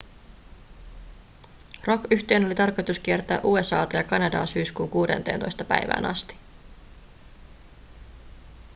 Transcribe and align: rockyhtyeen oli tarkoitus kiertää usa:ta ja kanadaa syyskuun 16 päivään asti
rockyhtyeen 1.85 2.45
oli 2.45 2.55
tarkoitus 2.55 2.99
kiertää 2.99 3.39
usa:ta 3.43 3.97
ja 3.97 4.03
kanadaa 4.03 4.45
syyskuun 4.45 4.89
16 4.89 5.63
päivään 5.65 6.05
asti 6.05 6.35